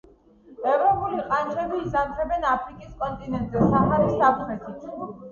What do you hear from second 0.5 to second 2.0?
ევროპული ყანჩები